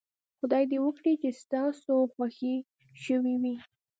[0.39, 2.55] خدای دې وکړي چې ستاسو خوښې
[3.03, 3.55] شوې وي.